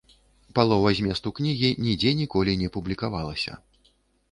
Палова 0.59 0.93
зместу 0.99 1.31
кнігі 1.41 1.69
нідзе 1.85 2.15
ніколі 2.23 2.57
не 2.65 2.73
публікавалася. 2.79 3.57